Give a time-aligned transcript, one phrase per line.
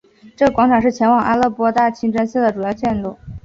[0.35, 3.03] 这个广场是前往阿勒颇大清真寺的主要路线。